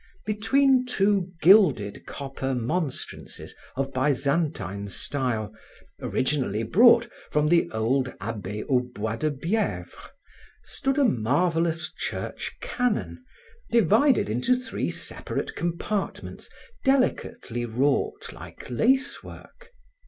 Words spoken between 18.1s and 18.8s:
like